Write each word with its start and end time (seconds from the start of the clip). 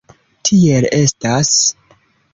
Tiel 0.49 0.87
estas. 1.01 1.53